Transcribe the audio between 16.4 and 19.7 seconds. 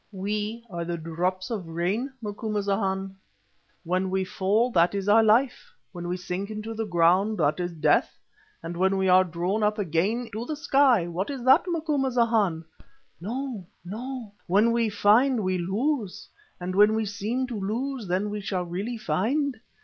and when we seem to lose, then we shall really find.